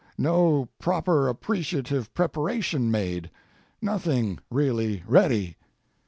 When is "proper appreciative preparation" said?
0.79-2.89